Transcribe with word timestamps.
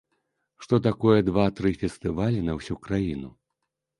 Што 0.65 0.79
такое 0.87 1.17
два-тры 1.27 1.73
фестывалі 1.83 2.39
на 2.47 2.57
ўсю 2.61 2.79
краіну? 2.87 3.29